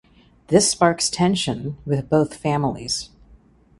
This 0.47 0.67
sparks 0.67 1.11
tension 1.11 1.77
with 1.85 2.09
both 2.09 2.35
families. 2.35 3.11